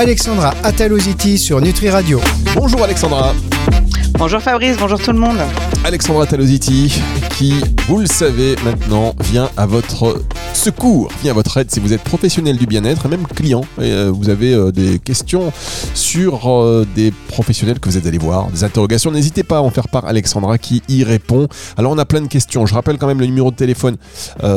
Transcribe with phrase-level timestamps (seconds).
[0.00, 2.22] Alexandra Ataloziti sur Nutri Radio.
[2.54, 3.34] Bonjour Alexandra.
[4.14, 5.36] Bonjour Fabrice, bonjour tout le monde.
[5.84, 7.02] Alexandra Talositi,
[7.36, 10.22] qui, vous le savez maintenant, vient à votre
[10.54, 13.62] secours, vient à votre aide si vous êtes professionnel du bien-être et même client.
[13.78, 15.52] Euh, vous avez euh, des questions
[15.94, 19.10] sur euh, des professionnels que vous êtes allés voir, des interrogations.
[19.10, 21.48] N'hésitez pas à en faire part Alexandra qui y répond.
[21.76, 22.66] Alors on a plein de questions.
[22.66, 23.96] Je rappelle quand même le numéro de téléphone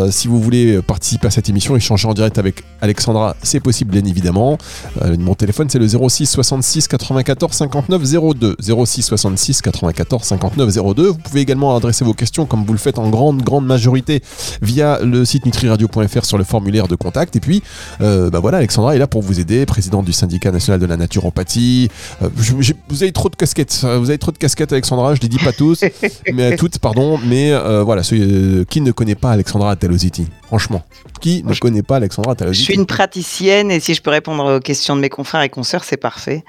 [0.09, 4.05] si vous voulez participer à cette émission, échanger en direct avec Alexandra, c'est possible bien
[4.05, 4.57] évidemment.
[5.03, 8.01] le numéro de téléphone c'est le 06 66 94 59
[8.35, 8.55] 02
[8.85, 11.07] 06 66 94 59 02.
[11.07, 14.21] Vous pouvez également adresser vos questions comme vous le faites en grande grande majorité
[14.61, 15.45] via le site
[15.83, 17.35] nutriradio.fr sur le formulaire de contact.
[17.35, 17.61] Et puis,
[18.01, 20.97] euh, bah voilà, Alexandra est là pour vous aider, présidente du syndicat national de la
[20.97, 21.89] naturopathie.
[22.21, 22.29] Euh,
[22.89, 25.15] vous avez trop de casquettes, euh, vous avez trop de casquettes, Alexandra.
[25.15, 25.83] Je les dis pas tous,
[26.33, 27.19] mais toutes, pardon.
[27.23, 30.83] Mais voilà, qui ne connaît pas Alexandra Ataloziti Franchement,
[31.21, 34.57] qui ne connaît pas Alexandra Ataloziti Je suis une praticienne et si je peux répondre
[34.57, 36.43] aux questions de mes confrères et consoeurs, c'est parfait.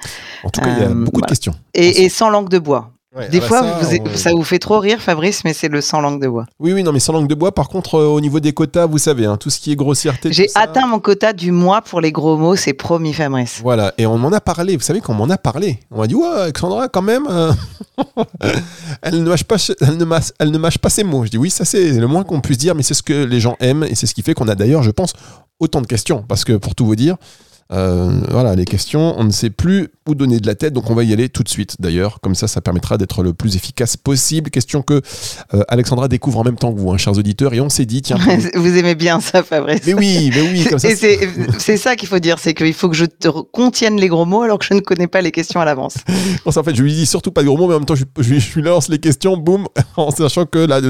[0.44, 1.54] En tout cas, il y a beaucoup de questions.
[1.74, 2.93] et sans langue de bois
[3.30, 6.20] des ah bah fois, ça, vous fait trop rire, Fabrice, mais c'est le sans langue
[6.20, 6.46] de bois.
[6.58, 8.86] Oui, oui, non, mais sans langue de bois, par contre, euh, au niveau des quotas,
[8.86, 10.32] vous savez, hein, tout ce qui est grossièreté.
[10.32, 13.60] J'ai atteint mon quota du mois pour les gros mots, c'est promis, Fabrice.
[13.62, 15.78] Voilà, et on m'en a parlé, vous savez qu'on m'en a parlé.
[15.92, 17.52] On m'a dit, ouais, Alexandra, quand même, euh,
[19.02, 21.24] elle, ne mâche pas, elle, ne mâche, elle ne mâche pas ses mots.
[21.24, 23.38] Je dis, oui, ça c'est le moins qu'on puisse dire, mais c'est ce que les
[23.38, 25.12] gens aiment, et c'est ce qui fait qu'on a d'ailleurs, je pense,
[25.60, 26.24] autant de questions.
[26.26, 27.16] Parce que pour tout vous dire,
[27.74, 30.94] euh, voilà, les questions, on ne sait plus où donner de la tête, donc on
[30.94, 32.20] va y aller tout de suite d'ailleurs.
[32.20, 34.50] Comme ça, ça permettra d'être le plus efficace possible.
[34.50, 35.00] Question que
[35.54, 38.02] euh, Alexandra découvre en même temps que vous, hein, chers auditeurs, et on s'est dit,
[38.02, 38.18] tiens.
[38.54, 39.80] vous aimez bien ça, Fabrice.
[39.86, 40.88] Mais oui, mais oui, comme ça.
[41.58, 44.42] C'est ça qu'il faut dire, c'est qu'il faut que je te contienne les gros mots
[44.42, 45.96] alors que je ne connais pas les questions à l'avance.
[46.44, 48.04] en fait, je lui dis surtout pas de gros mots, mais en même temps, je,
[48.18, 49.66] je, je lui lance les questions, boum,
[49.96, 50.80] en sachant que là,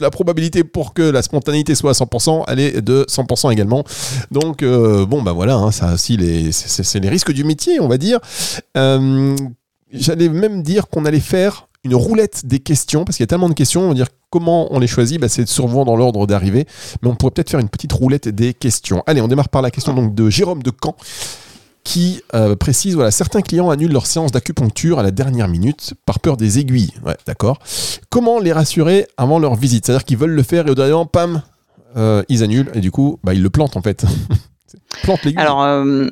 [0.00, 3.84] la probabilité pour que la spontanéité soit à 100%, elle est de 100% également.
[4.30, 6.18] Donc, euh, bon, bah voilà, hein, ça aussi,
[6.52, 8.18] c'est les risques du métier, on va dire.
[8.76, 9.36] Euh,
[9.92, 13.48] j'allais même dire qu'on allait faire une roulette des questions, parce qu'il y a tellement
[13.48, 16.66] de questions, on va dire comment on les choisit, bah, c'est souvent dans l'ordre d'arrivée,
[17.02, 19.02] mais on pourrait peut-être faire une petite roulette des questions.
[19.06, 20.94] Allez, on démarre par la question de Jérôme de Caen
[21.84, 26.20] qui euh, précise voilà, certains clients annulent leur séance d'acupuncture à la dernière minute par
[26.20, 26.92] peur des aiguilles.
[27.04, 27.58] Ouais, d'accord.
[28.10, 29.86] Comment les rassurer avant leur visite?
[29.86, 31.42] C'est-à-dire qu'ils veulent le faire et au dernier moment, pam,
[31.96, 34.04] euh, ils annulent et du coup, bah, ils le plantent en fait.
[35.02, 35.40] Plante l'aiguille.
[35.40, 36.08] Alors, euh,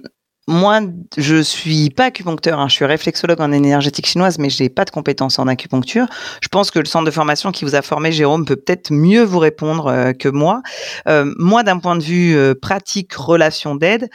[0.49, 0.81] moi,
[1.17, 2.69] je suis pas acupuncteur, hein.
[2.69, 6.07] je suis réflexologue en énergétique chinoise, mais j'ai pas de compétences en acupuncture.
[6.43, 9.23] Je pense que le centre de formation qui vous a formé, Jérôme, peut peut-être mieux
[9.23, 10.63] vous répondre que moi.
[11.07, 14.09] moi, d'un point de vue pratique, relation d'aide,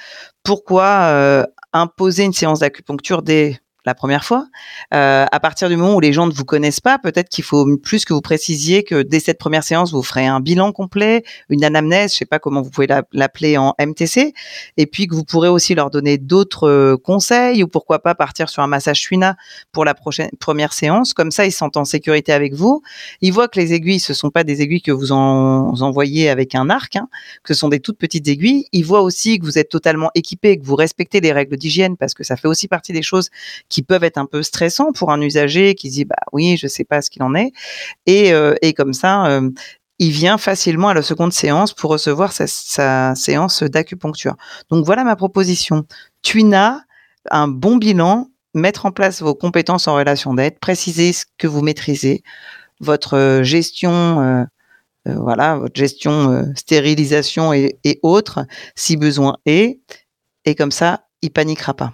[0.44, 4.48] pourquoi euh, imposer une séance d'acupuncture dès la première fois.
[4.94, 7.66] Euh, à partir du moment où les gens ne vous connaissent pas, peut-être qu'il faut
[7.78, 11.64] plus que vous précisiez que dès cette première séance, vous ferez un bilan complet, une
[11.64, 14.34] anamnèse, je sais pas comment vous pouvez l'appeler en MTC,
[14.78, 18.50] et puis que vous pourrez aussi leur donner d'autres euh, conseils ou pourquoi pas partir
[18.50, 19.36] sur un massage Shuina
[19.72, 21.14] pour la prochaine première séance.
[21.14, 22.82] Comme ça, ils sont en sécurité avec vous.
[23.22, 26.56] Ils voient que les aiguilles, ce sont pas des aiguilles que vous, en, envoyez avec
[26.56, 27.10] un arc, hein,
[27.44, 28.68] que ce sont des toutes petites aiguilles.
[28.72, 32.14] Ils voient aussi que vous êtes totalement équipé, que vous respectez les règles d'hygiène parce
[32.14, 33.30] que ça fait aussi partie des choses
[33.74, 36.84] qui peuvent être un peu stressants pour un usager qui dit bah oui, je sais
[36.84, 37.52] pas ce qu'il en est.
[38.06, 39.50] Et, euh, et comme ça, euh,
[39.98, 44.36] il vient facilement à la seconde séance pour recevoir sa, séance d'acupuncture.
[44.70, 45.88] Donc voilà ma proposition.
[46.22, 46.84] Tuina,
[47.32, 51.64] un bon bilan, mettre en place vos compétences en relation d'aide, préciser ce que vous
[51.64, 52.22] maîtrisez,
[52.80, 58.46] votre gestion, euh, voilà, votre gestion stérilisation et, et, autres,
[58.76, 59.80] si besoin est,
[60.46, 61.94] et comme ça, il paniquera pas.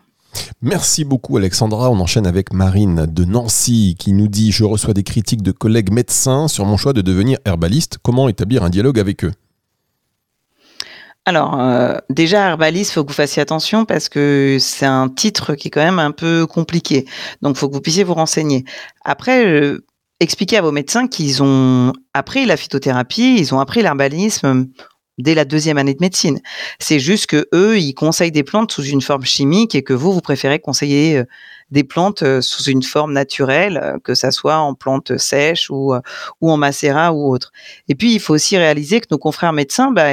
[0.61, 1.89] Merci beaucoup Alexandra.
[1.89, 5.91] On enchaîne avec Marine de Nancy qui nous dit Je reçois des critiques de collègues
[5.91, 7.97] médecins sur mon choix de devenir herbaliste.
[8.01, 9.31] Comment établir un dialogue avec eux?
[11.25, 15.53] Alors, euh, déjà, herbaliste, il faut que vous fassiez attention parce que c'est un titre
[15.53, 17.05] qui est quand même un peu compliqué.
[17.43, 18.65] Donc, faut que vous puissiez vous renseigner.
[19.05, 19.85] Après, euh,
[20.19, 24.69] expliquez à vos médecins qu'ils ont appris la phytothérapie, ils ont appris l'herbalisme
[25.19, 26.39] dès la deuxième année de médecine.
[26.79, 30.13] C'est juste que eux, ils conseillent des plantes sous une forme chimique et que vous,
[30.13, 31.25] vous préférez conseiller euh,
[31.71, 35.93] des plantes euh, sous une forme naturelle, euh, que ça soit en plantes sèches ou,
[36.41, 37.51] en macérat ou autre.
[37.87, 40.11] Et puis, il faut aussi réaliser que nos confrères médecins, bah,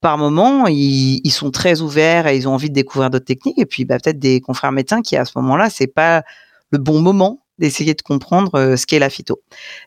[0.00, 3.58] par moment, ils, ils, sont très ouverts et ils ont envie de découvrir d'autres techniques.
[3.58, 6.22] Et puis, bah, peut-être des confrères médecins qui, à ce moment-là, c'est pas
[6.70, 9.40] le bon moment d'essayer de comprendre euh, ce qu'est la phyto.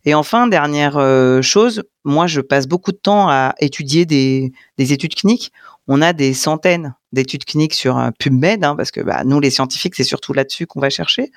[0.06, 5.14] Et enfin, dernière euh, chose, moi, je passe beaucoup de temps à étudier des, études
[5.14, 5.52] cliniques.
[5.88, 9.96] On a des centaines d'études cliniques sur PubMed, hein, parce que bah, nous, les scientifiques,
[9.96, 11.32] c'est surtout là-dessus qu'on va chercher.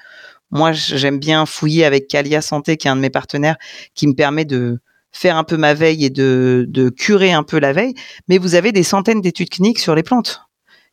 [0.50, 3.56] Moi, j'aime bien fouiller avec Calia Santé, qui est un de mes partenaires,
[3.94, 4.78] qui me permet de
[5.10, 7.94] faire un peu ma veille et de curer un peu la veille.
[8.28, 10.47] Mais vous avez des centaines d'études cliniques sur les plantes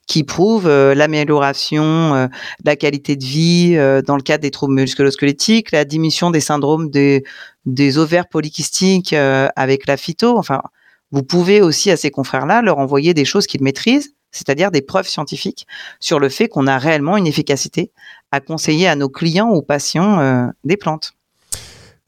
[0.08, 2.30] qui prouvent l'amélioration de
[2.66, 3.76] la qualité de vie
[4.06, 7.24] dans le cadre des troubles musculo-squelettiques, la diminution des syndromes des,
[7.66, 10.38] des ovaires polykystiques avec la phyto.
[10.38, 10.62] Enfin,
[11.12, 15.08] vous pouvez aussi à ces confrères-là leur envoyer des choses qu'ils maîtrisent, c'est-à-dire des preuves
[15.08, 15.66] scientifiques
[16.00, 17.92] sur le fait qu'on a réellement une efficacité
[18.32, 21.15] à conseiller à nos clients ou patients des plantes.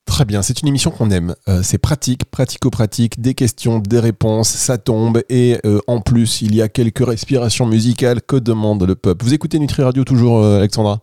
[0.08, 1.36] Très bien, c'est une émission qu'on aime.
[1.48, 5.22] Euh, c'est pratique, pratico-pratique, des questions, des réponses, ça tombe.
[5.30, 9.24] Et euh, en plus, il y a quelques respirations musicales que demande le peuple?
[9.26, 11.02] Vous écoutez Nutri Radio toujours, euh, Alexandra?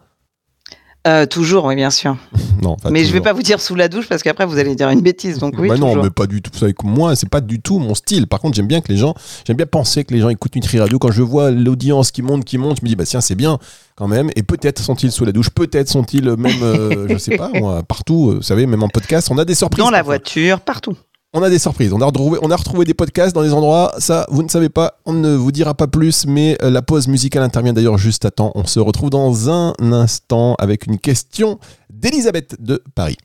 [1.07, 2.17] Euh, toujours, oui, bien sûr.
[2.63, 4.75] non, mais je je vais pas vous dire sous la douche parce qu'après vous allez
[4.75, 5.39] dire une bêtise.
[5.39, 5.69] Donc oui.
[5.69, 6.51] Bah non, mais pas du tout.
[6.53, 8.27] Vous savez que moi, c'est pas du tout mon style.
[8.27, 9.15] Par contre, j'aime bien que les gens,
[9.47, 10.99] j'aime bien penser que les gens écoutent Nutri Radio.
[10.99, 13.59] Quand je vois l'audience qui monte, qui monte, je me dis bah tiens, c'est bien
[13.97, 14.31] quand même.
[14.35, 18.31] Et peut-être sont-ils sous la douche, peut-être sont-ils même, euh, je sais pas, moi, partout.
[18.31, 19.85] Euh, vous savez, même en podcast, on a des surprises.
[19.85, 20.97] Dans la voiture, partout
[21.35, 21.93] on a des surprises.
[21.93, 23.93] On a, retrouvé, on a retrouvé des podcasts dans des endroits.
[23.99, 24.99] Ça, vous ne savez pas.
[25.05, 26.27] On ne vous dira pas plus.
[26.27, 28.53] Mais euh, la pause musicale intervient d'ailleurs juste à temps.
[28.55, 31.59] On se retrouve dans un instant avec une question
[31.93, 33.19] d'Elisabeth de Paris.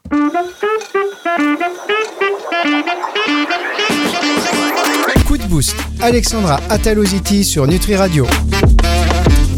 [5.28, 5.76] Coup de boost.
[6.02, 8.26] Alexandra Ataloziti sur Nutri Radio.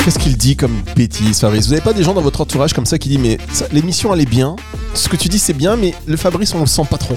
[0.03, 1.67] Qu'est-ce qu'il dit comme bêtise, Fabrice?
[1.67, 3.37] Vous n'avez pas des gens dans votre entourage comme ça qui disent Mais
[3.71, 4.57] l'émission, elle est bien?
[4.93, 7.15] Ce que tu dis, c'est bien, mais le Fabrice, on le sent pas trop.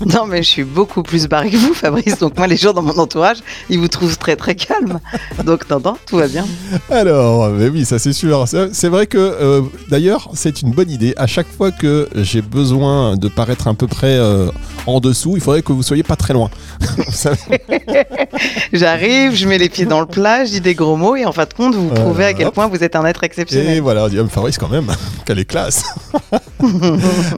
[0.06, 2.18] Non, mais je suis beaucoup plus barré que vous, Fabrice.
[2.18, 3.38] Donc, moi, les gens dans mon entourage,
[3.70, 5.00] ils vous trouvent très, très calme.
[5.44, 6.44] Donc, non, tout va bien.
[6.90, 8.46] Alors, mais oui, ça, c'est sûr.
[8.72, 11.14] C'est vrai que, euh, d'ailleurs, c'est une bonne idée.
[11.16, 14.50] À chaque fois que j'ai besoin de paraître à peu près euh,
[14.86, 16.50] en dessous, il faudrait que vous soyez pas très loin.
[18.72, 21.32] J'arrive, je mets les pieds dans le plat, je dis des gros mots, et en
[21.32, 23.76] fin de compte, vous prouvez à quel point vous êtes un être exceptionnel.
[23.76, 24.86] Et voilà, on dit, Fabrice, quand même,
[25.24, 25.84] quelle est classe.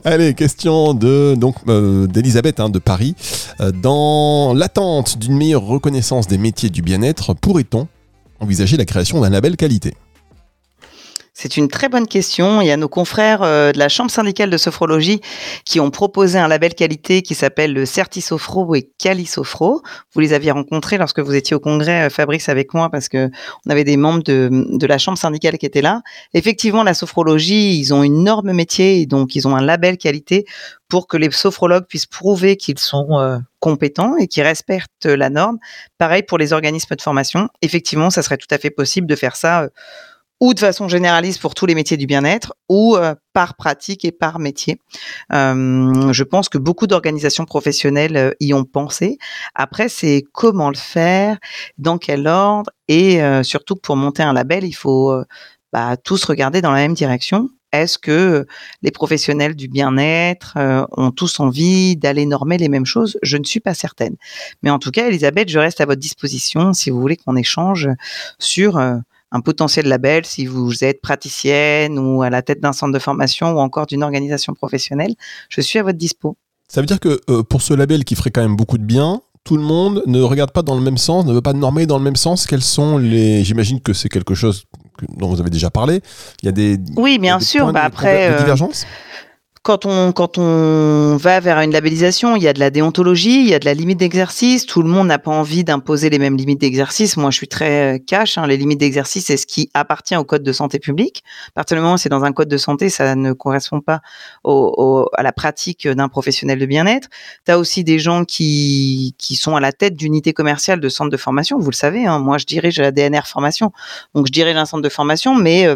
[0.05, 2.07] Allez, question de donc euh,
[2.57, 3.15] hein, de Paris.
[3.61, 7.87] Euh, dans l'attente d'une meilleure reconnaissance des métiers du bien-être, pourrait-on
[8.39, 9.93] envisager la création d'un label qualité?
[11.41, 12.59] C'est une très bonne question.
[12.59, 15.21] Il y a nos confrères euh, de la Chambre syndicale de sophrologie
[15.63, 19.81] qui ont proposé un label qualité qui s'appelle le Certisofro et Calisofro.
[20.13, 23.29] Vous les aviez rencontrés lorsque vous étiez au congrès, euh, Fabrice, avec moi, parce que
[23.65, 26.01] on avait des membres de, la Chambre syndicale qui étaient là.
[26.33, 30.43] Effectivement, la sophrologie, ils ont une énorme métier, donc ils ont un label qualité
[30.89, 35.57] pour que les sophrologues puissent prouver qu'ils sont euh, compétents et qu'ils respectent la norme.
[35.97, 37.47] Pareil pour les organismes de formation.
[37.61, 39.69] Effectivement, ça serait tout à fait possible de faire ça
[40.39, 44.11] ou de façon généraliste pour tous les métiers du bien-être, ou euh, par pratique et
[44.11, 44.79] par métier.
[45.33, 49.17] Euh, je pense que beaucoup d'organisations professionnelles euh, y ont pensé.
[49.53, 51.37] Après, c'est comment le faire,
[51.77, 55.13] dans quel ordre, et surtout pour monter un label, il faut
[55.71, 57.49] bah, tous regarder dans la même direction.
[57.71, 58.47] Est-ce que
[58.81, 60.57] les professionnels du bien-être
[60.97, 63.19] ont tous envie d'aller normer les mêmes choses?
[63.21, 64.15] Je ne suis pas certaine.
[64.63, 67.87] Mais en tout cas, Elisabeth, je reste à votre disposition si vous voulez qu'on échange
[68.39, 68.79] sur
[69.31, 73.51] un potentiel label si vous êtes praticienne ou à la tête d'un centre de formation
[73.51, 75.13] ou encore d'une organisation professionnelle.
[75.49, 76.35] Je suis à votre dispo.
[76.67, 79.21] Ça veut dire que euh, pour ce label qui ferait quand même beaucoup de bien,
[79.43, 81.97] tout le monde ne regarde pas dans le même sens, ne veut pas normer dans
[81.97, 82.45] le même sens.
[82.45, 84.65] Quels sont les J'imagine que c'est quelque chose
[85.17, 86.01] dont vous avez déjà parlé.
[86.43, 87.71] Il y a des oui, bien sûr.
[87.71, 88.85] bah après, de euh, divergence
[89.69, 93.59] quand on, va vers une labellisation, il y a de la déontologie, il y a
[93.59, 94.65] de la limite d'exercice.
[94.65, 97.17] Tout le monde n'a pas envie d'imposer les mêmes limites d'exercice.
[97.17, 98.39] Moi, je suis très euh, cash.
[98.39, 98.47] Hein.
[98.47, 101.23] Les limites d'exercice, c'est ce qui appartient au code de santé publique.
[101.49, 104.01] À partir du moment où c'est dans un code de santé, ça ne correspond pas
[104.43, 107.07] à la pratique d'un professionnel de bien-être.
[107.45, 111.11] Tu as aussi des gens qui, qui sont à la tête d'unités commerciales de centres
[111.11, 111.59] de formation.
[111.59, 112.17] Vous le savez, hein.
[112.17, 113.71] moi, je dirige la DNR formation.
[114.15, 115.67] Donc, je dirige un centre de formation, mais...
[115.67, 115.75] Euh,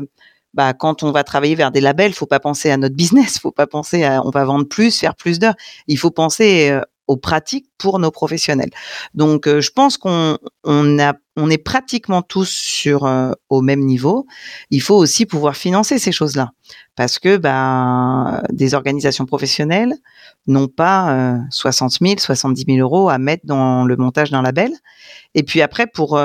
[0.54, 3.52] bah, quand on va travailler vers des labels, faut pas penser à notre business, faut
[3.52, 5.56] pas penser à on va vendre plus, faire plus d'heures.
[5.88, 8.70] Il faut penser euh, aux pratiques pour nos professionnels.
[9.14, 10.38] Donc, euh, je pense qu'on
[10.98, 14.26] est pratiquement tous sur euh, au même niveau.
[14.70, 16.52] Il faut aussi pouvoir financer ces choses-là,
[16.96, 19.94] parce que bah, des organisations professionnelles
[20.48, 24.72] n'ont pas 60 000, 70 000 euros à mettre dans le montage d'un label.
[25.36, 26.20] Et puis après, pour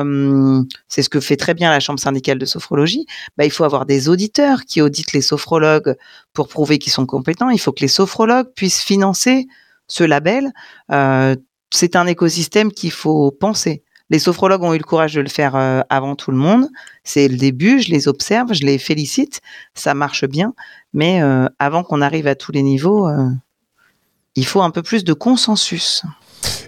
[0.88, 3.06] c'est ce que fait très bien la Chambre syndicale de sophrologie,
[3.36, 5.96] bah, il faut avoir des auditeurs qui auditent les sophrologues
[6.32, 7.50] pour prouver qu'ils sont compétents.
[7.50, 9.46] Il faut que les sophrologues puissent financer
[9.88, 10.52] ce label.
[10.92, 11.34] Euh,
[11.70, 13.82] c'est un écosystème qu'il faut penser.
[14.10, 16.68] Les sophrologues ont eu le courage de le faire euh, avant tout le monde.
[17.04, 19.40] C'est le début, je les observe, je les félicite,
[19.74, 20.54] ça marche bien.
[20.94, 23.08] Mais euh, avant qu'on arrive à tous les niveaux,
[24.34, 26.04] il faut un peu plus de consensus.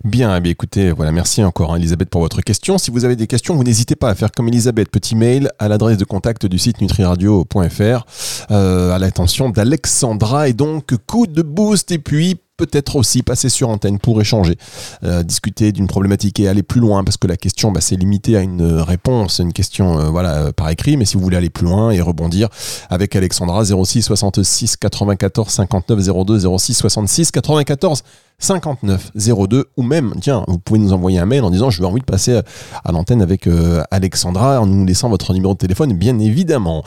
[0.04, 2.76] Bien, eh écoutez, voilà, merci encore hein, Elisabeth pour votre question.
[2.76, 5.68] Si vous avez des questions, vous n'hésitez pas à faire comme Elisabeth, petit mail à
[5.68, 8.04] l'adresse de contact du site nutriradio.fr
[8.48, 13.98] à l'attention d'Alexandra et donc coup de boost et puis peut-être aussi passer sur antenne
[13.98, 14.56] pour échanger,
[15.02, 18.36] euh, discuter d'une problématique et aller plus loin parce que la question bah, c'est limité
[18.36, 21.64] à une réponse, une question euh, voilà par écrit, mais si vous voulez aller plus
[21.64, 22.50] loin et rebondir
[22.90, 28.02] avec Alexandra 06 66 94 59 02 06 66 94
[28.38, 31.86] 59 02 ou même tiens vous pouvez nous envoyer un mail en disant je veux
[31.86, 32.40] envie de passer
[32.84, 33.48] à l'antenne avec
[33.90, 36.84] Alexandra en nous laissant votre numéro de téléphone bien évidemment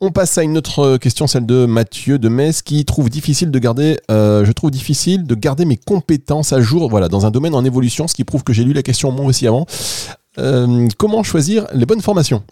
[0.00, 3.58] on passe à une autre question, celle de Mathieu de Metz, qui trouve difficile de
[3.58, 7.54] garder, euh, je trouve difficile de garder mes compétences à jour, voilà, dans un domaine
[7.54, 9.66] en évolution, ce qui prouve que j'ai lu la question moi aussi avant.
[10.38, 12.42] Euh, comment choisir les bonnes formations?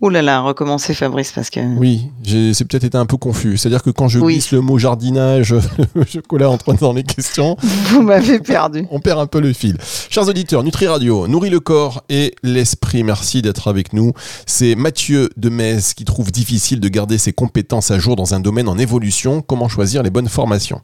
[0.00, 1.58] Ouh là là, recommencer Fabrice parce que.
[1.76, 3.56] Oui, c'est peut-être été un peu confus.
[3.56, 5.56] C'est-à-dire que quand je glisse le mot jardinage,
[5.94, 7.56] le chocolat entre dans les questions.
[7.90, 8.86] Vous m'avez perdu.
[8.92, 9.76] On perd un peu le fil.
[10.08, 13.02] Chers auditeurs, Nutri Radio nourrit le corps et l'esprit.
[13.02, 14.12] Merci d'être avec nous.
[14.46, 18.40] C'est Mathieu de Metz qui trouve difficile de garder ses compétences à jour dans un
[18.40, 19.42] domaine en évolution.
[19.42, 20.80] Comment choisir les bonnes formations?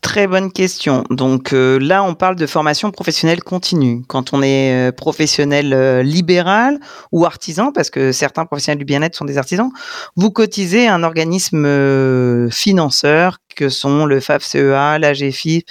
[0.00, 1.04] Très bonne question.
[1.10, 4.02] Donc euh, là, on parle de formation professionnelle continue.
[4.08, 6.80] Quand on est euh, professionnel euh, libéral
[7.12, 9.70] ou artisan, parce que certains professionnels du bien-être sont des artisans,
[10.16, 15.64] vous cotisez un organisme financeur que sont le FAF-CEA, la GFIF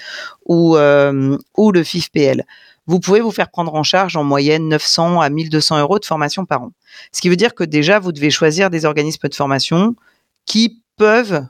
[0.46, 2.46] ou, ou le FIF-PL.
[2.86, 6.46] Vous pouvez vous faire prendre en charge en moyenne 900 à 1200 euros de formation
[6.46, 6.72] par an.
[7.12, 9.96] Ce qui veut dire que déjà, vous devez choisir des organismes de formation
[10.46, 11.46] qui peuvent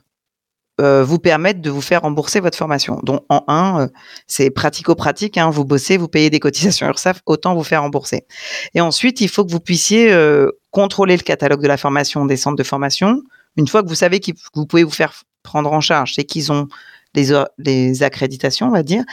[0.80, 3.00] euh, vous permettre de vous faire rembourser votre formation.
[3.02, 3.88] Donc en un, euh,
[4.26, 8.26] c'est pratico-pratique, hein, vous bossez, vous payez des cotisations URSAF, autant vous faire rembourser.
[8.74, 12.36] Et ensuite, il faut que vous puissiez euh, contrôler le catalogue de la formation des
[12.36, 13.22] centres de formation.
[13.56, 16.50] Une fois que vous savez que vous pouvez vous faire prendre en charge, c'est qu'ils
[16.50, 16.66] ont
[17.14, 19.04] les, les accréditations, on va dire,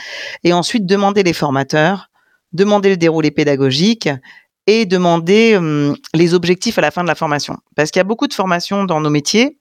[0.44, 2.10] et ensuite demander les formateurs,
[2.52, 4.08] demander le déroulé pédagogique
[4.68, 7.56] et demander hum, les objectifs à la fin de la formation.
[7.74, 9.56] Parce qu'il y a beaucoup de formations dans nos métiers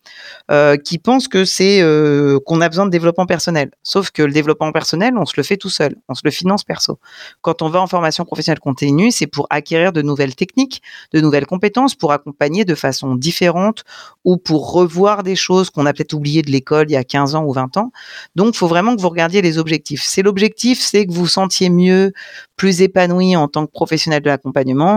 [0.52, 3.72] euh, qui pensent que c'est euh, qu'on a besoin de développement personnel.
[3.84, 6.66] Sauf que le développement personnel, on se le fait tout seul, on se le finance
[6.66, 7.00] perso.
[7.42, 10.82] Quand on va en formation professionnelle continue, c'est pour acquérir de nouvelles techniques,
[11.14, 13.86] de nouvelles compétences, pour accompagner de façon différente
[14.26, 17.36] ou pour revoir des choses qu'on a peut-être oubliées de l'école il y a 15
[17.36, 17.94] ans ou 20 ans.
[18.36, 20.04] Donc, il faut vraiment que vous regardiez les objectifs.
[20.04, 22.12] C'est l'objectif, c'est que vous vous sentiez mieux,
[22.58, 24.97] plus épanoui en tant que professionnel de l'accompagnement.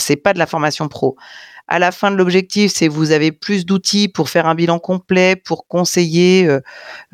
[0.00, 1.16] C'est pas de la formation pro.
[1.66, 5.34] À la fin de l'objectif, c'est vous avez plus d'outils pour faire un bilan complet,
[5.34, 6.60] pour conseiller euh,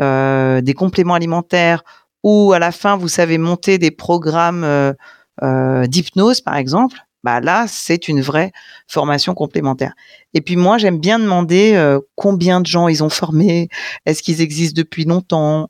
[0.00, 1.84] euh, des compléments alimentaires,
[2.24, 6.98] ou à la fin vous savez monter des programmes euh, d'hypnose, par exemple.
[7.22, 8.50] Bah là, c'est une vraie
[8.88, 9.92] formation complémentaire.
[10.32, 13.68] Et puis moi, j'aime bien demander combien de gens ils ont formé,
[14.06, 15.68] est-ce qu'ils existent depuis longtemps.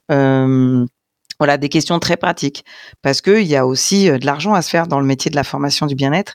[1.40, 2.64] Voilà, des questions très pratiques.
[3.02, 5.42] Parce qu'il y a aussi de l'argent à se faire dans le métier de la
[5.42, 6.34] formation du bien-être.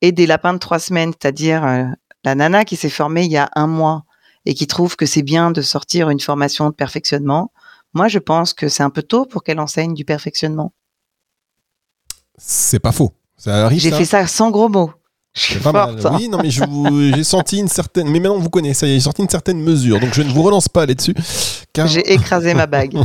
[0.00, 1.62] Et des lapins de trois semaines, c'est-à-dire
[2.24, 4.04] la nana qui s'est formée il y a un mois
[4.46, 7.52] et qui trouve que c'est bien de sortir une formation de perfectionnement.
[7.94, 10.72] Moi, je pense que c'est un peu tôt pour qu'elle enseigne du perfectionnement.
[12.36, 13.12] C'est pas faux.
[13.70, 14.92] J'ai fait ça sans gros mots.
[15.36, 15.96] Je pas mal.
[16.02, 16.16] Hein.
[16.18, 18.08] Oui, non, mais j'ai senti une certaine.
[18.08, 20.00] Mais maintenant, vous connaissez, j'ai sorti une certaine mesure.
[20.00, 21.14] Donc, je ne vous relance pas là-dessus.
[21.84, 22.96] J'ai écrasé ma bague.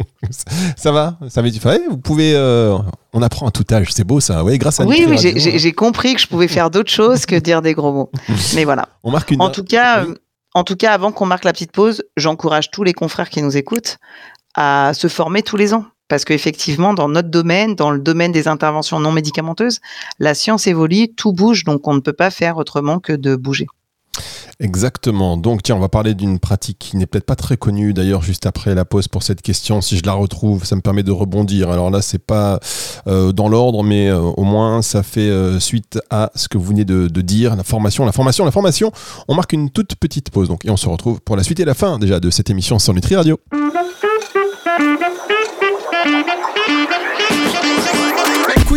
[0.76, 1.18] ça va?
[1.28, 1.48] Ça va
[1.90, 2.32] Vous pouvez.
[2.34, 2.78] Euh,
[3.12, 3.88] on apprend à tout âge.
[3.90, 4.42] C'est beau, ça.
[4.42, 7.60] Oui, grâce à Oui, oui j'ai compris que je pouvais faire d'autres choses que dire
[7.60, 8.10] des gros mots.
[8.54, 8.88] Mais voilà.
[9.04, 9.42] On marque une.
[9.42, 10.04] En tout cas.
[10.04, 10.14] Euh,
[10.54, 13.58] en tout cas, avant qu'on marque la petite pause, j'encourage tous les confrères qui nous
[13.58, 13.98] écoutent
[14.54, 15.84] à se former tous les ans.
[16.08, 19.80] Parce qu'effectivement, dans notre domaine, dans le domaine des interventions non médicamenteuses,
[20.18, 23.66] la science évolue, tout bouge, donc on ne peut pas faire autrement que de bouger.
[24.58, 25.36] Exactement.
[25.36, 28.46] Donc tiens, on va parler d'une pratique qui n'est peut-être pas très connue d'ailleurs juste
[28.46, 29.82] après la pause pour cette question.
[29.82, 31.70] Si je la retrouve, ça me permet de rebondir.
[31.70, 32.58] Alors là, c'est pas
[33.06, 36.64] euh, dans l'ordre, mais euh, au moins ça fait euh, suite à ce que vous
[36.64, 38.92] venez de, dire, la formation, la formation, la formation.
[39.28, 41.64] On marque une toute petite pause donc et on se retrouve pour la suite et
[41.66, 43.38] la fin déjà de cette émission sur Nutri Radio.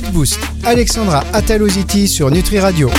[0.10, 0.40] Boost.
[0.64, 2.90] Alexandra Ataloziti sur Nutri Radio.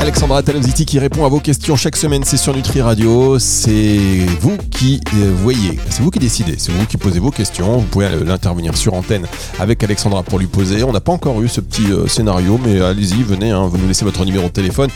[0.00, 3.38] Alexandra Taloziti qui répond à vos questions chaque semaine, c'est sur Nutri Radio.
[3.38, 7.78] C'est vous qui euh, voyez, c'est vous qui décidez, c'est vous qui posez vos questions.
[7.78, 9.26] Vous pouvez l'intervenir sur antenne
[9.58, 10.84] avec Alexandra pour lui poser.
[10.84, 13.88] On n'a pas encore eu ce petit euh, scénario, mais allez-y, venez, hein, vous nous
[13.88, 14.90] laissez votre numéro de téléphone,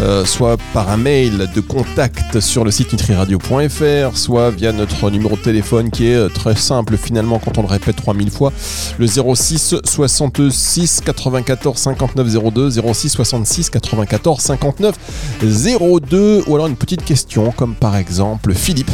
[0.00, 5.36] euh, soit par un mail de contact sur le site nutriradio.fr, soit via notre numéro
[5.36, 8.52] de téléphone qui est très simple finalement quand on le répète 3000 fois,
[8.98, 14.94] le 06 66 94 59 02, 06 66 94 59
[15.42, 18.90] 02 ou alors une petite question comme par exemple Philippe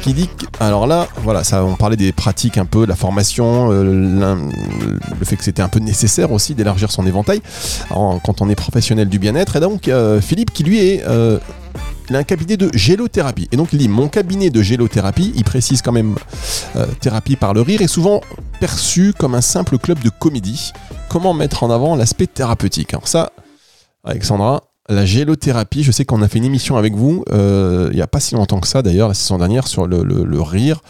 [0.00, 0.28] qui dit
[0.60, 4.36] alors là voilà ça on parlait des pratiques un peu la formation euh,
[5.18, 7.42] le fait que c'était un peu nécessaire aussi d'élargir son éventail
[7.90, 11.38] quand on est professionnel du bien-être et donc euh, Philippe qui lui est euh,
[12.10, 13.48] il a un cabinet de gélothérapie.
[13.52, 16.16] Et donc il dit mon cabinet de gélothérapie, il précise quand même
[17.00, 18.20] thérapie par le rire, est souvent
[18.60, 20.72] perçu comme un simple club de comédie.
[21.08, 22.92] Comment mettre en avant l'aspect thérapeutique?
[22.92, 23.30] Alors ça,
[24.04, 28.02] Alexandra, la gélothérapie, je sais qu'on a fait une émission avec vous, euh, il n'y
[28.02, 30.82] a pas si longtemps que ça d'ailleurs, la saison dernière, sur le, rire,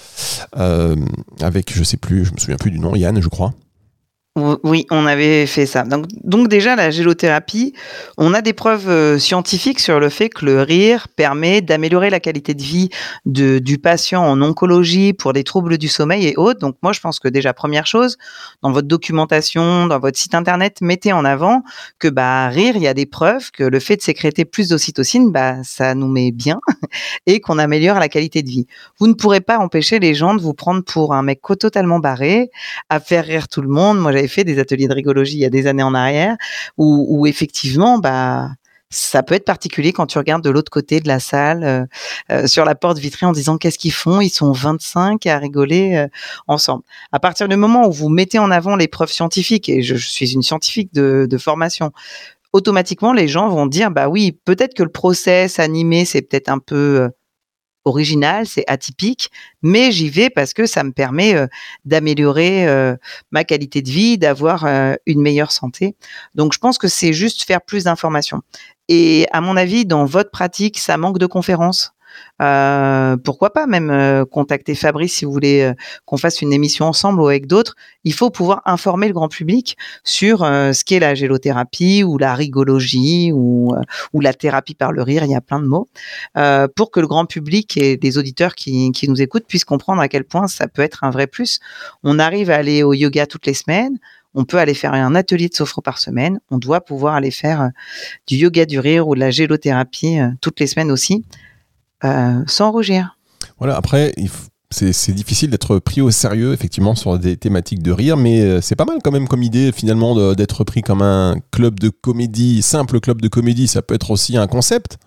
[0.56, 0.96] euh,
[1.40, 3.52] avec, je sais plus, je me souviens plus du nom, Yann, je crois.
[4.34, 5.84] Oui, on avait fait ça.
[5.84, 7.74] Donc, déjà, la gélothérapie,
[8.16, 12.18] on a des preuves euh, scientifiques sur le fait que le rire permet d'améliorer la
[12.18, 12.88] qualité de vie
[13.26, 16.60] du patient en oncologie pour des troubles du sommeil et autres.
[16.60, 18.16] Donc moi, je pense que déjà, première chose,
[18.62, 21.62] dans votre documentation, dans votre site internet, mettez en avant
[21.98, 25.30] que bah, rire, il y a des preuves que le fait de sécréter plus d'ocytocine,
[25.30, 26.58] bah, ça nous met bien
[27.26, 28.66] et qu'on améliore la qualité de vie.
[28.98, 32.50] Vous ne pourrez pas empêcher les gens de vous prendre pour un mec totalement barré,
[32.88, 33.98] à faire rire tout le monde.
[33.98, 36.36] Moi, fait des ateliers de rigologie il y a des années en arrière,
[36.76, 38.50] où, effectivement, bah,
[38.92, 41.84] ça peut être particulier quand tu regardes de l'autre côté de la salle, euh,
[42.30, 45.96] euh, sur la porte vitrée, en disant qu'est-ce qu'ils font Ils sont 25 à rigoler
[45.96, 46.08] euh,
[46.46, 46.84] ensemble.
[47.10, 50.32] À partir du moment où vous mettez en avant les preuves scientifiques, et je, suis
[50.34, 51.90] une scientifique de, de, formation,
[52.52, 56.58] automatiquement les gens vont dire bah oui, peut-être que le process animé c'est peut-être un
[56.58, 57.08] peu
[57.84, 59.30] original, c'est atypique,
[59.62, 61.46] mais j'y vais parce que ça me permet euh,
[61.84, 62.96] d'améliorer euh,
[63.30, 65.96] ma qualité de vie, d'avoir euh, une meilleure santé.
[66.34, 68.42] Donc je pense que c'est juste faire plus d'informations.
[68.88, 71.92] Et à mon avis, dans votre pratique, ça manque de conférences.
[72.40, 75.74] Euh, pourquoi pas même euh, contacter Fabrice si vous voulez euh,
[76.06, 77.76] qu'on fasse une émission ensemble ou avec d'autres.
[78.04, 83.30] Il faut pouvoir informer le grand public sur ce qu'est la gélothérapie ou la rigologie
[83.32, 83.74] ou,
[84.14, 85.22] la thérapie par le rire.
[85.24, 85.88] Il y a plein de mots
[86.74, 90.08] pour que le grand public et des auditeurs qui, qui nous écoutent puissent comprendre à
[90.08, 91.60] quel point ça peut être un vrai plus.
[92.02, 93.98] On arrive à aller au yoga toutes les semaines
[94.34, 96.40] on peut aller faire un atelier de sophro par semaine.
[96.50, 97.70] On doit pouvoir aller faire
[98.26, 101.24] du yoga du rire ou de la gélothérapie toutes les semaines aussi.
[102.04, 103.16] Euh, sans rougir.
[103.58, 104.14] Voilà, après,
[104.70, 108.74] c'est difficile d'être pris au sérieux, effectivement, sur des thématiques de rire, mais euh, c'est
[108.74, 113.00] pas mal quand même comme idée, finalement, d'être pris comme un club de comédie, simple
[113.00, 114.98] club de comédie, ça peut être aussi un concept.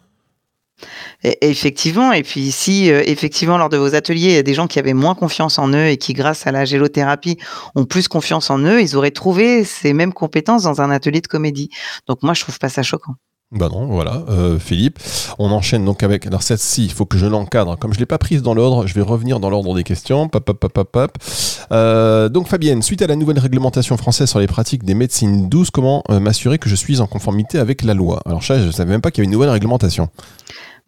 [1.24, 4.68] effectivement, et puis si euh, effectivement lors de vos ateliers, il y a des gens
[4.68, 7.38] qui avaient moins confiance en eux et qui grâce à la gélothérapie
[7.76, 11.28] ont plus confiance en eux, ils auraient trouvé ces mêmes compétences dans un atelier de
[11.28, 11.70] comédie.
[12.08, 13.16] Donc moi je trouve pas ça choquant.
[13.52, 15.00] Bah non, voilà, euh, Philippe.
[15.38, 16.26] On enchaîne donc avec.
[16.26, 17.78] Alors, cette-ci, il faut que je l'encadre.
[17.78, 20.28] Comme je ne l'ai pas prise dans l'ordre, je vais revenir dans l'ordre des questions.
[20.28, 21.18] Pop, pop, pop, pop,
[21.72, 25.70] euh, donc, Fabienne, suite à la nouvelle réglementation française sur les pratiques des médecines douces,
[25.70, 28.20] comment euh, m'assurer que je suis en conformité avec la loi?
[28.26, 30.10] Alors, ça, je ne savais même pas qu'il y avait une nouvelle réglementation.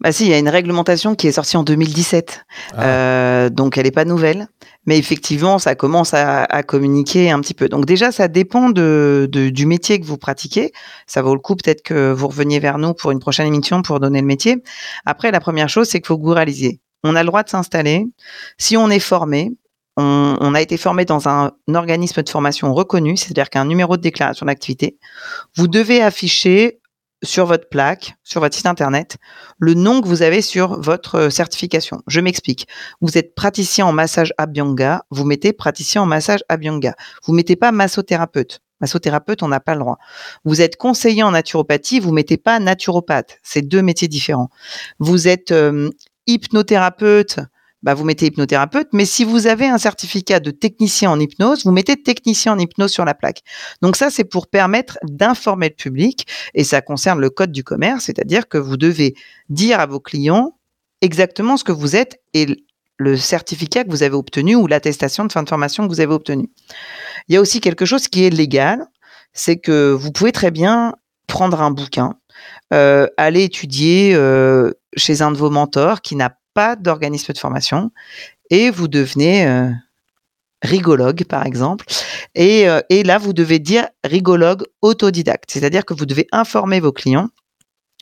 [0.00, 2.44] Bah si, il y a une réglementation qui est sortie en 2017,
[2.76, 2.82] ah.
[2.82, 4.46] euh, donc elle n'est pas nouvelle,
[4.86, 7.68] mais effectivement, ça commence à, communiquer un petit peu.
[7.68, 10.72] Donc déjà, ça dépend de, du métier que vous pratiquez.
[11.08, 13.98] Ça vaut le coup peut-être que vous reveniez vers nous pour une prochaine émission pour
[13.98, 14.62] donner le métier.
[15.04, 16.80] Après, la première chose, c'est qu'il faut que vous réalisiez.
[17.02, 18.06] On a le droit de s'installer.
[18.56, 19.52] Si on est formé,
[19.96, 24.02] on, on, a été formé dans un organisme de formation reconnu, c'est-à-dire qu'un numéro de
[24.02, 24.96] déclaration d'activité.
[25.56, 26.78] Vous devez afficher
[27.22, 29.16] sur votre plaque, sur votre site internet,
[29.58, 32.02] le nom que vous avez sur votre euh, certification.
[32.06, 32.68] Je m'explique.
[33.00, 36.94] Vous êtes praticien en massage Abhyanga, vous mettez praticien en massage Abhyanga.
[37.24, 38.60] Vous mettez pas massothérapeute.
[38.80, 39.98] Massothérapeute, on n'a pas le droit.
[40.44, 43.38] Vous êtes conseiller en naturopathie, vous mettez pas naturopathe.
[43.42, 44.50] C'est deux métiers différents.
[45.00, 45.90] Vous êtes euh,
[46.28, 47.40] hypnothérapeute,
[47.82, 51.70] bah, vous mettez hypnothérapeute, mais si vous avez un certificat de technicien en hypnose, vous
[51.70, 53.42] mettez technicien en hypnose sur la plaque.
[53.82, 58.04] Donc ça, c'est pour permettre d'informer le public, et ça concerne le code du commerce,
[58.04, 59.14] c'est-à-dire que vous devez
[59.48, 60.56] dire à vos clients
[61.00, 62.46] exactement ce que vous êtes et
[62.98, 66.12] le certificat que vous avez obtenu ou l'attestation de fin de formation que vous avez
[66.12, 66.50] obtenu.
[67.28, 68.84] Il y a aussi quelque chose qui est légal,
[69.32, 70.94] c'est que vous pouvez très bien
[71.28, 72.16] prendre un bouquin,
[72.72, 76.36] euh, aller étudier euh, chez un de vos mentors qui n'a
[76.76, 77.90] d'organisme de formation
[78.50, 79.70] et vous devenez euh,
[80.62, 81.84] rigologue, par exemple.
[82.34, 86.92] Et, euh, et, là, vous devez dire rigologue autodidacte, c'est-à-dire que vous devez informer vos
[86.92, 87.28] clients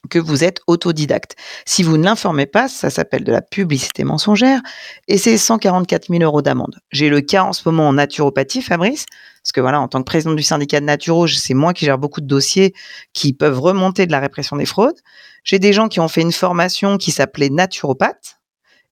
[0.09, 1.37] que vous êtes autodidacte.
[1.65, 4.61] Si vous ne l'informez pas, ça s'appelle de la publicité mensongère
[5.09, 6.79] et c'est 144 000 euros d'amende.
[6.91, 9.07] J'ai le cas en ce moment en naturopathie, Fabrice,
[9.43, 11.99] parce que voilà, en tant que président du syndicat de Naturo, c'est moi qui gère
[11.99, 12.75] beaucoup de dossiers
[13.13, 14.99] qui peuvent remonter de la répression des fraudes.
[15.45, 18.36] J'ai des gens qui ont fait une formation qui s'appelait naturopathe,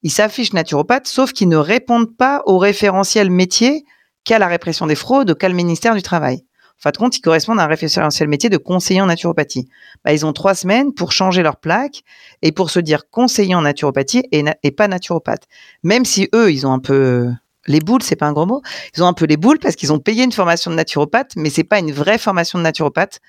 [0.04, 3.84] ils s'affichent naturopathes, sauf qu'ils ne répondent pas au référentiel métier
[4.24, 6.44] qu'a la répression des fraudes, qu'a le ministère du Travail.
[6.78, 9.68] En fin de compte, ils correspondent à un référentiel métier de conseiller en naturopathie.
[10.04, 12.02] Bah, ils ont trois semaines pour changer leur plaque
[12.42, 15.44] et pour se dire conseiller en naturopathie et, pas naturopathe.
[15.82, 17.30] Même si eux, ils ont un peu
[17.66, 18.60] les boules, c'est pas un gros mot.
[18.94, 21.48] Ils ont un peu les boules parce qu'ils ont payé une formation de naturopathe, mais
[21.48, 23.20] c'est pas une vraie formation de naturopathe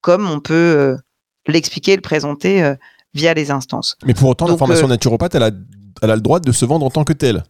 [0.00, 0.96] comme on peut euh,
[1.48, 2.76] l'expliquer, le présenter euh,
[3.14, 3.96] via les instances.
[4.04, 5.50] Mais pour autant, la formation naturopathe, elle a,
[6.02, 7.44] elle a le droit de se vendre en tant que telle.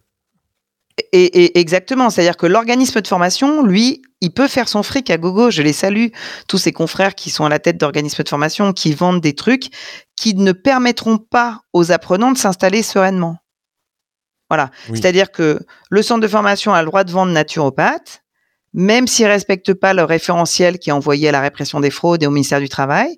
[1.13, 5.51] Et, exactement, c'est-à-dire que l'organisme de formation, lui, il peut faire son fric à gogo.
[5.51, 6.09] Je les salue,
[6.49, 9.69] tous ces confrères qui sont à la tête d'organismes de formation, qui vendent des trucs
[10.17, 13.39] qui ne permettront pas aux apprenants de s'installer sereinement.
[14.51, 14.71] Voilà.
[14.89, 18.23] C'est-à-dire que le centre de formation a le droit de vendre naturopathe,
[18.75, 22.23] même s'il ne respecte pas le référentiel qui est envoyé à la répression des fraudes
[22.23, 23.17] et au ministère du Travail.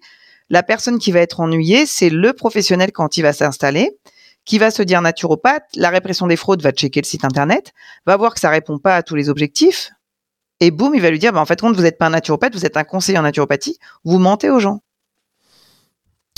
[0.49, 3.99] La personne qui va être ennuyée, c'est le professionnel quand il va s'installer
[4.45, 7.73] qui va se dire naturopathe, la répression des fraudes va checker le site internet,
[8.07, 9.91] va voir que ça répond pas à tous les objectifs,
[10.61, 12.55] et boum, il va lui dire, bah, en fait, compte, vous n'êtes pas un naturopathe,
[12.55, 14.81] vous êtes un conseiller en naturopathie, vous mentez aux gens.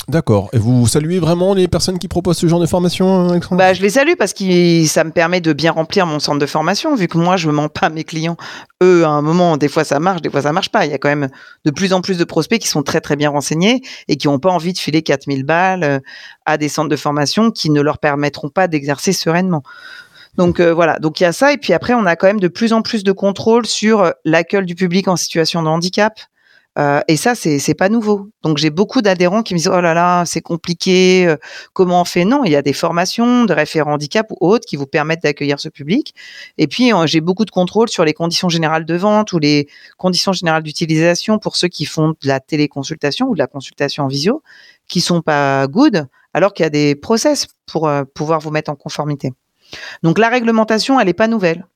[0.08, 0.50] D'accord.
[0.52, 3.58] Et vous saluez vraiment les personnes qui proposent ce genre de formation, Alexandre?
[3.58, 6.46] Bah, Je les salue parce que ça me permet de bien remplir mon centre de
[6.46, 8.36] formation, vu que moi, je ne mens pas à mes clients.
[8.84, 10.86] Eux, à un moment, des fois ça marche, des fois ça marche pas.
[10.86, 11.28] Il y a quand même
[11.64, 14.38] de plus en plus de prospects qui sont très très bien renseignés et qui n'ont
[14.38, 15.98] pas envie de filer 4000 balles euh,
[16.44, 19.64] à des centres de formation qui ne leur permettront pas d'exercer sereinement.
[20.36, 22.40] Donc euh, voilà, donc il y a ça et puis après on a quand même
[22.40, 26.20] de plus en plus de contrôle sur euh, l'accueil du public en situation de handicap,
[26.78, 28.28] euh, et ça, c'est pas nouveau.
[28.42, 31.36] Donc j'ai beaucoup d'adhérents qui me disent oh là là, c'est compliqué, euh,
[31.72, 32.24] comment on fait?
[32.24, 35.58] Non, il y a des formations de référents handicap ou autres qui vous permettent d'accueillir
[35.58, 36.14] ce public.
[36.58, 39.68] Et puis euh, j'ai beaucoup de contrôle sur les conditions générales de vente ou les
[39.96, 44.08] conditions générales d'utilisation pour ceux qui font de la téléconsultation ou de la consultation en
[44.08, 44.42] visio,
[44.86, 48.76] qui sont pas good, alors qu'il y a des process pour pouvoir vous mettre en
[48.76, 49.32] conformité.
[50.02, 51.66] Donc la réglementation, elle est pas nouvelle,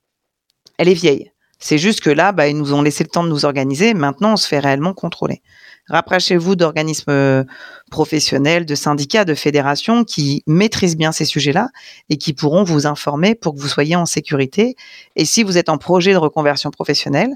[0.77, 1.33] elle est vieille.
[1.61, 3.93] C'est juste que là, bah, ils nous ont laissé le temps de nous organiser.
[3.95, 5.43] Maintenant, on se fait réellement contrôler.
[5.89, 7.45] Rapprochez-vous d'organismes euh,
[7.91, 11.69] professionnels, de syndicats, de fédérations qui maîtrisent bien ces sujets-là
[12.09, 14.77] et qui pourront vous informer pour que vous soyez en sécurité.
[15.17, 17.35] Et si vous êtes en projet de reconversion professionnelle,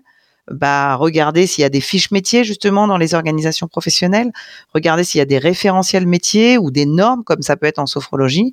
[0.50, 4.30] bah, regardez s'il y a des fiches métiers justement dans les organisations professionnelles,
[4.74, 7.86] regardez s'il y a des référentiels métiers ou des normes comme ça peut être en
[7.86, 8.52] sophrologie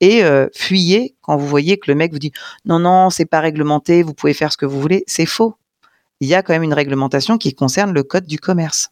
[0.00, 2.32] et euh, fuyez quand vous voyez que le mec vous dit
[2.64, 5.54] non non c'est pas réglementé, vous pouvez faire ce que vous voulez, c'est faux.
[6.20, 8.90] Il y a quand même une réglementation qui concerne le code du commerce.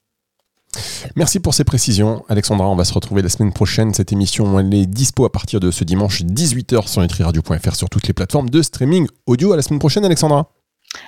[1.17, 2.25] Merci pour ces précisions.
[2.29, 3.95] Alexandra, on va se retrouver la semaine prochaine.
[3.95, 8.15] Cette émission, est dispo à partir de ce dimanche 18h sur nutriradio.fr sur toutes les
[8.15, 9.53] plateformes de streaming audio.
[9.53, 10.51] À la semaine prochaine, Alexandra.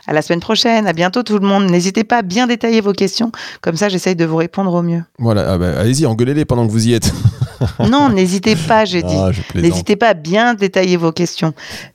[0.07, 0.87] À la semaine prochaine.
[0.87, 1.71] À bientôt tout le monde.
[1.71, 3.33] N'hésitez pas à bien détailler vos questions.
[3.61, 5.03] Comme ça, j'essaye de vous répondre au mieux.
[5.19, 5.53] Voilà.
[5.53, 7.13] Ah bah, allez-y, engueulez-les pendant que vous y êtes.
[7.91, 9.17] non, n'hésitez pas, j'ai dit.
[9.17, 11.53] Ah, n'hésitez pas à bien détailler vos questions.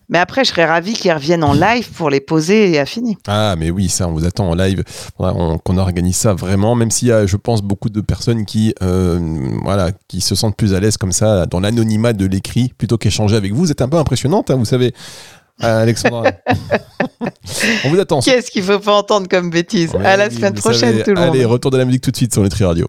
[0.10, 3.18] Mais après, je serais ravi qu'ils reviennent en live pour les poser et à finir.
[3.28, 4.84] Ah, mais oui, ça, on vous attend en live.
[5.18, 9.20] Qu'on organise ça vraiment, même s'il y a, je pense, beaucoup de personnes qui, euh,
[9.64, 13.36] voilà, qui se sentent plus à l'aise comme ça, dans l'anonymat de l'écrit, plutôt qu'échanger
[13.36, 13.62] avec vous.
[13.62, 14.94] Vous êtes un peu impressionnante, hein, vous savez.
[15.64, 16.24] Euh, Alexandra.
[17.86, 18.20] On vous attend.
[18.20, 19.92] Qu'est-ce qu'il faut pas entendre comme bêtise?
[20.04, 21.30] À la semaine prochaine, tout le monde.
[21.30, 22.88] Allez, retour de la musique tout de suite sur Nutri Radio.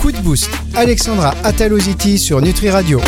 [0.00, 0.50] Coup de boost.
[0.74, 2.98] Alexandra Ataloziti sur Nutri Radio.